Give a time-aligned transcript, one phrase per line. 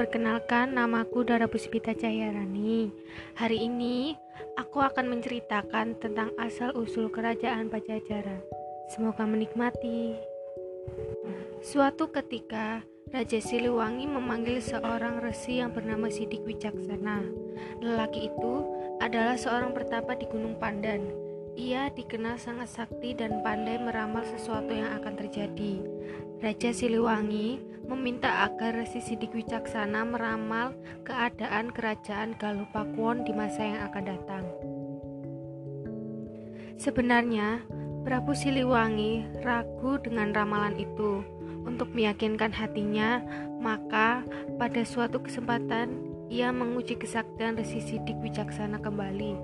[0.00, 2.88] perkenalkan namaku Dara Puspita Cahyarani.
[3.36, 4.16] Hari ini
[4.56, 8.40] aku akan menceritakan tentang asal-usul kerajaan Pajajaran.
[8.88, 10.16] Semoga menikmati.
[11.60, 12.80] Suatu ketika,
[13.12, 17.20] Raja Siliwangi memanggil seorang resi yang bernama Sidik Wicaksana.
[17.84, 18.64] Lelaki itu
[19.04, 21.12] adalah seorang pertapa di Gunung Pandan.
[21.60, 25.76] Ia dikenal sangat sakti dan pandai meramal sesuatu yang akan terjadi.
[26.40, 30.72] Raja Siliwangi meminta agar Resi Sidik Wicaksana meramal
[31.04, 32.64] keadaan kerajaan Galuh
[33.28, 34.44] di masa yang akan datang.
[36.80, 37.60] Sebenarnya,
[38.08, 41.20] Prabu Siliwangi ragu dengan ramalan itu.
[41.68, 43.20] Untuk meyakinkan hatinya,
[43.60, 44.24] maka
[44.56, 45.92] pada suatu kesempatan
[46.32, 49.36] ia menguji kesaktian Resi Sidik Wicaksana kembali.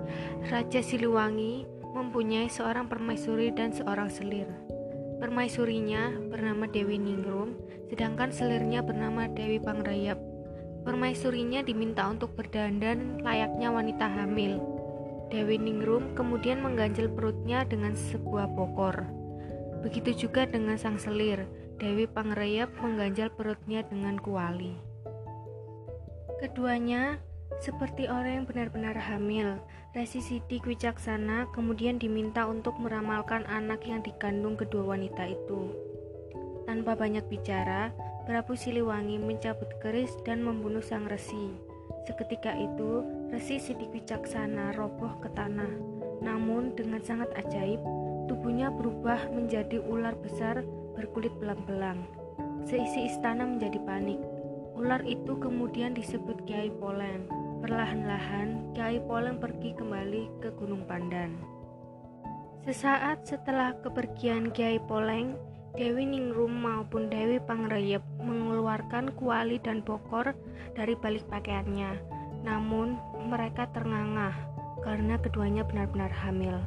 [0.49, 1.61] Raja Siliwangi
[1.93, 4.49] mempunyai seorang permaisuri dan seorang selir.
[5.17, 7.57] Permaisurinya bernama Dewi Ningrum,
[7.89, 10.21] sedangkan selirnya bernama Dewi Pangrayap.
[10.85, 14.61] Permaisurinya diminta untuk berdandan layaknya wanita hamil.
[15.33, 19.09] Dewi Ningrum kemudian mengganjil perutnya dengan sebuah pokor.
[19.81, 21.49] Begitu juga dengan sang selir,
[21.81, 24.77] Dewi Pangrayap mengganjal perutnya dengan kuali.
[26.37, 27.17] Keduanya
[27.63, 29.57] seperti orang yang benar-benar hamil,
[29.95, 35.73] Resi Sidik Wicaksana kemudian diminta untuk meramalkan anak yang dikandung kedua wanita itu.
[36.67, 37.89] Tanpa banyak bicara,
[38.27, 41.55] Prabu Siliwangi mencabut keris dan membunuh sang resi.
[42.05, 45.71] Seketika itu, Resi Sidik Wicaksana roboh ke tanah.
[46.21, 47.79] Namun dengan sangat ajaib,
[48.27, 50.61] tubuhnya berubah menjadi ular besar
[50.93, 52.03] berkulit belang-belang.
[52.67, 54.19] Seisi istana menjadi panik.
[54.77, 57.25] Ular itu kemudian disebut Kiai Polen.
[57.65, 61.33] Perlahan-lahan, Kiai Poleng pergi kembali ke Gunung Pandan.
[62.61, 65.33] Sesaat setelah kepergian Kiai Poleng,
[65.73, 70.37] Dewi Ningrum maupun Dewi Pangrayap mengeluarkan kuali dan bokor
[70.77, 71.97] dari balik pakaiannya.
[72.45, 74.37] Namun, mereka terngangah
[74.85, 76.61] karena keduanya benar-benar hamil.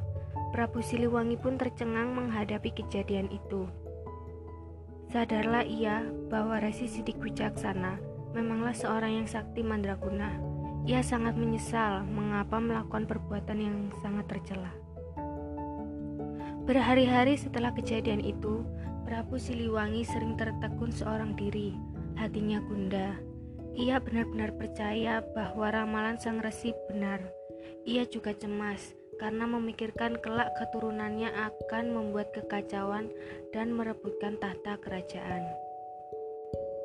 [0.51, 3.71] Prabu Siliwangi pun tercengang menghadapi kejadian itu.
[5.11, 7.99] Sadarlah ia bahwa Resi Sidik Wicaksana
[8.31, 10.51] memanglah seorang yang sakti mandraguna
[10.89, 14.73] ia sangat menyesal mengapa melakukan perbuatan yang sangat tercela.
[16.65, 18.65] Berhari-hari setelah kejadian itu,
[19.05, 21.75] Prabu Siliwangi sering tertegun seorang diri,
[22.17, 23.19] hatinya gundah.
[23.75, 27.21] Ia benar-benar percaya bahwa ramalan sang resi benar.
[27.85, 33.13] Ia juga cemas karena memikirkan kelak keturunannya akan membuat kekacauan
[33.53, 35.45] dan merebutkan tahta kerajaan.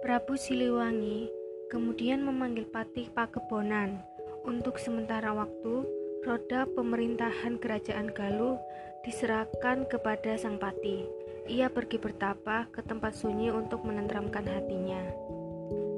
[0.04, 1.32] Prabu Siliwangi
[1.72, 4.04] kemudian memanggil Patih Pakebonan.
[4.46, 5.88] Untuk sementara waktu,
[6.28, 8.60] roda pemerintahan kerajaan Galuh
[9.02, 11.08] diserahkan kepada sang Patih.
[11.50, 15.02] Ia pergi bertapa ke tempat sunyi untuk menenteramkan hatinya.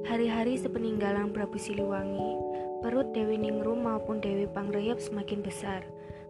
[0.08, 2.32] Hari-hari sepeninggalan Prabu Siliwangi,
[2.80, 5.84] perut Dewi Ningrum maupun Dewi Pangrayap semakin besar.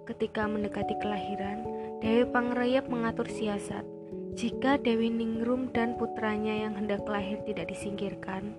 [0.08, 1.68] Ketika mendekati kelahiran,
[2.00, 3.84] Dewi Pangrayap mengatur siasat.
[4.40, 8.56] Jika Dewi Ningrum dan putranya yang hendak lahir tidak disingkirkan,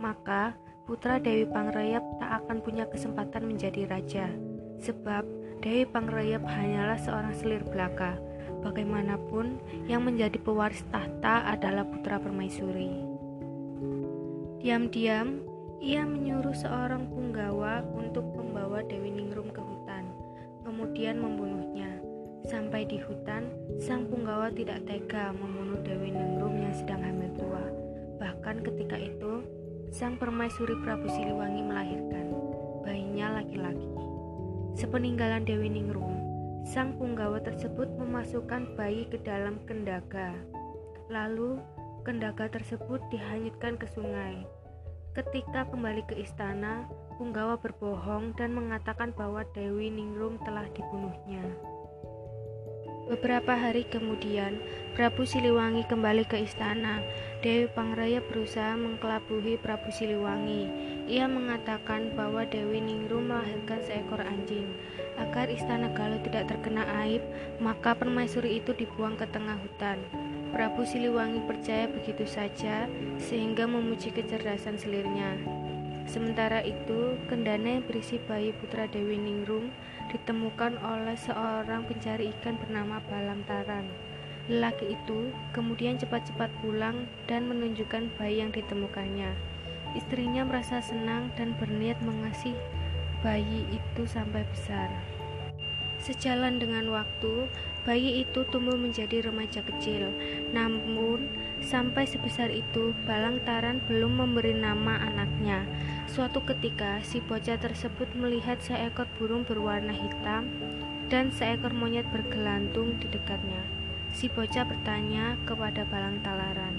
[0.00, 0.56] maka
[0.88, 4.32] putra Dewi Pangrayap tak akan punya kesempatan menjadi raja,
[4.80, 5.28] sebab
[5.60, 8.16] Dewi Pangrayap hanyalah seorang selir belaka.
[8.64, 9.60] Bagaimanapun,
[9.92, 12.96] yang menjadi pewaris tahta adalah putra permaisuri.
[14.64, 15.44] Diam-diam,
[15.84, 19.27] ia menyuruh seorang punggawa untuk membawa Dewi Ningrum
[20.88, 22.00] kemudian membunuhnya.
[22.48, 27.60] Sampai di hutan, sang punggawa tidak tega membunuh Dewi Ningrum yang sedang hamil tua.
[28.16, 29.44] Bahkan ketika itu,
[29.92, 32.32] sang permaisuri Prabu Siliwangi melahirkan
[32.88, 33.84] bayinya laki-laki.
[34.80, 36.16] Sepeninggalan Dewi Ningrum,
[36.64, 40.32] sang punggawa tersebut memasukkan bayi ke dalam kendaga.
[41.12, 41.60] Lalu,
[42.00, 44.40] kendaga tersebut dihanyutkan ke sungai.
[45.18, 46.86] Ketika kembali ke istana,
[47.18, 51.42] punggawa berbohong dan mengatakan bahwa Dewi Ningrum telah dibunuhnya.
[53.10, 54.62] Beberapa hari kemudian,
[54.94, 57.02] Prabu Siliwangi kembali ke istana.
[57.42, 60.70] Dewi Pangraya berusaha mengkelabuhi Prabu Siliwangi.
[61.10, 64.70] Ia mengatakan bahwa Dewi Ningrum melahirkan seekor anjing.
[65.18, 67.26] Agar istana Galuh tidak terkena aib,
[67.58, 69.98] maka permaisuri itu dibuang ke tengah hutan.
[70.48, 72.88] Prabu Siliwangi percaya begitu saja,
[73.20, 75.36] sehingga memuji kecerdasan selirnya.
[76.08, 79.68] Sementara itu, kendana yang berisi bayi putra Dewi Ningrum
[80.08, 83.84] ditemukan oleh seorang pencari ikan bernama Balamtaran.
[84.48, 89.36] Lelaki itu kemudian cepat-cepat pulang dan menunjukkan bayi yang ditemukannya.
[89.92, 92.56] Istrinya merasa senang dan berniat mengasihi
[93.20, 94.88] bayi itu sampai besar.
[95.98, 97.50] Sejalan dengan waktu,
[97.88, 100.12] Bayi itu tumbuh menjadi remaja kecil,
[100.52, 101.24] namun
[101.64, 105.64] sampai sebesar itu Balang Taran belum memberi nama anaknya.
[106.04, 110.52] Suatu ketika, si bocah tersebut melihat seekor burung berwarna hitam
[111.08, 113.64] dan seekor monyet bergelantung di dekatnya.
[114.12, 116.76] Si bocah bertanya kepada Balang Talaran.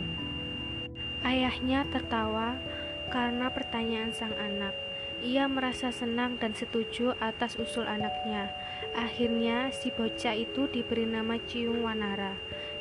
[1.25, 2.53] Ayahnya tertawa
[3.09, 4.77] karena pertanyaan sang anak.
[5.19, 8.47] Ia merasa senang dan setuju atas usul anaknya.
[8.97, 12.33] Akhirnya, si bocah itu diberi nama Ciung Wanara.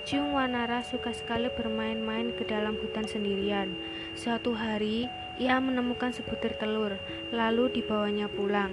[0.08, 3.76] Ciung Wanara suka sekali bermain-main ke dalam hutan sendirian.
[4.16, 5.04] Suatu hari,
[5.36, 6.96] ia menemukan sebutir telur,
[7.28, 8.72] lalu dibawanya pulang.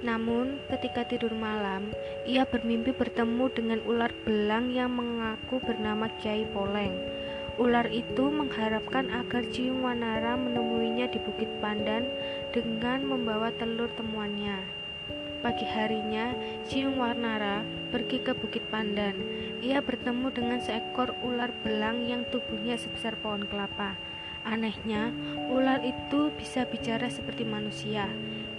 [0.00, 1.92] Namun, ketika tidur malam,
[2.24, 6.96] ia bermimpi bertemu dengan ular belang yang mengaku bernama Kiai Poleng.
[7.60, 12.08] Ular itu mengharapkan agar Ciung Wanara menemuinya di Bukit Pandan
[12.56, 14.79] dengan membawa telur temuannya.
[15.40, 16.36] Pagi harinya,
[16.68, 19.16] Ciung Wanara pergi ke Bukit Pandan.
[19.64, 23.96] Ia bertemu dengan seekor ular belang yang tubuhnya sebesar pohon kelapa.
[24.44, 25.08] Anehnya,
[25.48, 28.04] ular itu bisa bicara seperti manusia.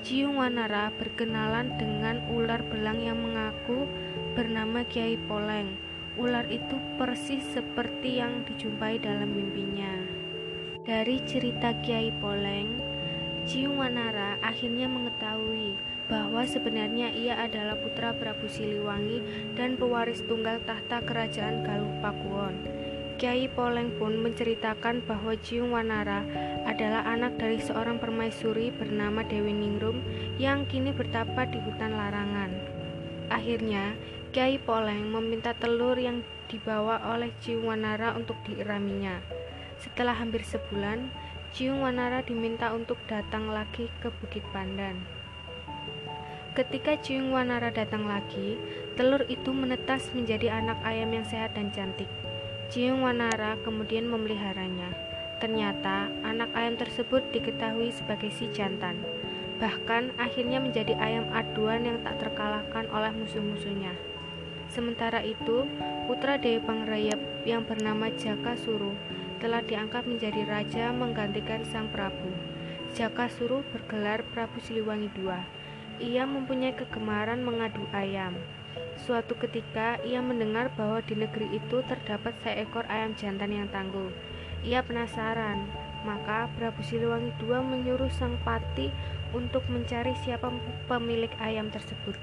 [0.02, 3.86] Ciung Wanara berkenalan dengan ular belang yang mengaku
[4.34, 5.78] bernama Kiai Poleng.
[6.18, 10.02] Ular itu persis seperti yang dijumpai dalam mimpinya.
[10.82, 12.74] Dari cerita Kiai Poleng,
[13.46, 19.24] Ciung Wanara akhirnya mengetahui bahwa sebenarnya ia adalah putra Prabu Siliwangi
[19.56, 22.60] dan pewaris tunggal tahta kerajaan Galuh Pakuwon.
[23.16, 26.28] Kiai Poleng pun menceritakan bahwa Ciung Wanara
[26.68, 30.04] adalah anak dari seorang permaisuri bernama Dewi Ningrum
[30.36, 32.52] yang kini bertapa di hutan larangan.
[33.32, 33.96] Akhirnya,
[34.36, 39.24] Kiai Poleng meminta telur yang dibawa oleh Ciung Wanara untuk diiraminya.
[39.80, 41.08] Setelah hampir sebulan,
[41.56, 45.21] Ciung Wanara diminta untuk datang lagi ke Bukit Pandan.
[46.52, 48.60] Ketika Ciung Wanara datang lagi,
[49.00, 52.12] telur itu menetas menjadi anak ayam yang sehat dan cantik.
[52.68, 54.92] Ciung Wanara kemudian memeliharanya.
[55.40, 59.00] Ternyata anak ayam tersebut diketahui sebagai si jantan.
[59.64, 63.96] Bahkan akhirnya menjadi ayam aduan yang tak terkalahkan oleh musuh-musuhnya.
[64.68, 65.64] Sementara itu,
[66.12, 68.92] putra Dewi Pangrayap yang bernama Jaka Suru
[69.40, 72.36] telah diangkat menjadi raja menggantikan sang Prabu.
[72.92, 75.61] Jaka Suru bergelar Prabu Siliwangi II.
[76.02, 78.34] Ia mempunyai kegemaran mengadu ayam.
[78.98, 84.10] Suatu ketika ia mendengar bahwa di negeri itu terdapat seekor ayam jantan yang tangguh.
[84.66, 85.70] Ia penasaran,
[86.02, 88.90] maka Prabu Siliwangi II menyuruh sang pati
[89.30, 90.50] untuk mencari siapa
[90.90, 92.18] pemilik ayam tersebut.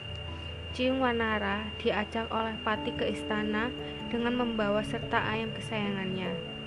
[0.74, 3.72] Ciung Wanara diajak oleh Pati ke istana
[4.12, 6.57] dengan membawa serta ayam kesayangannya.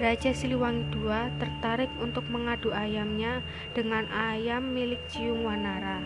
[0.00, 3.44] Raja Siliwangi II tertarik untuk mengadu ayamnya
[3.76, 6.00] dengan ayam milik Ciung Wanara.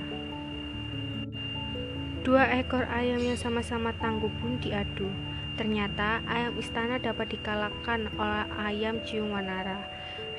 [2.26, 5.06] Dua ekor ayam yang sama-sama tangguh pun diadu.
[5.54, 9.78] Ternyata ayam istana dapat dikalahkan oleh ayam Ciung Wanara.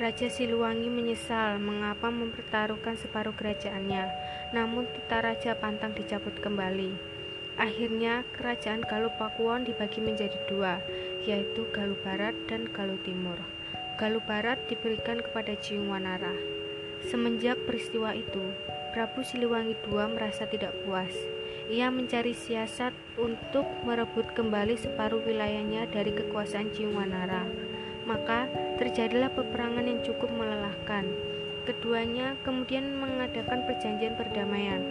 [0.03, 4.11] Raja Siliwangi menyesal mengapa mempertaruhkan separuh kerajaannya,
[4.51, 7.15] namun tita Raja Pantang dicabut kembali.
[7.55, 10.83] Akhirnya, kerajaan Galuh Pakuwon dibagi menjadi dua,
[11.25, 13.35] yaitu Galuh Barat dan Galuh Timur.
[13.97, 16.33] Galuh Barat diberikan kepada Ciung Wanara.
[17.05, 18.41] Semenjak peristiwa itu,
[18.93, 21.11] Prabu Siliwangi II merasa tidak puas.
[21.67, 27.43] Ia mencari siasat untuk merebut kembali separuh wilayahnya dari kekuasaan Ciung Wanara
[28.05, 28.45] maka
[28.77, 31.09] terjadilah peperangan yang cukup melelahkan.
[31.65, 34.81] Keduanya kemudian mengadakan perjanjian perdamaian.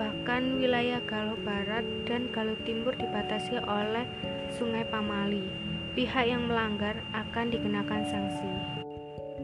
[0.00, 4.08] Bahkan wilayah Galuh Barat dan Galuh Timur dibatasi oleh
[4.56, 5.73] Sungai Pamali.
[5.94, 8.50] Pihak yang melanggar akan dikenakan sanksi.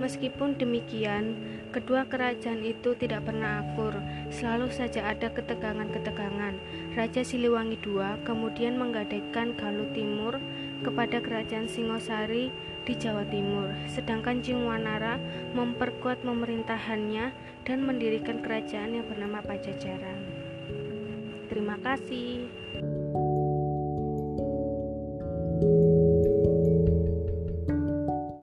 [0.02, 1.38] Meskipun demikian,
[1.71, 3.95] kedua kerajaan itu tidak pernah akur,
[4.35, 6.59] selalu saja ada ketegangan-ketegangan.
[6.99, 10.42] Raja Siliwangi II kemudian menggadaikan Galuh Timur
[10.83, 12.50] kepada kerajaan Singosari
[12.83, 15.23] di Jawa Timur, sedangkan Wanara
[15.54, 17.30] memperkuat pemerintahannya
[17.62, 20.19] dan mendirikan kerajaan yang bernama Pajajaran.
[21.47, 22.50] Terima kasih.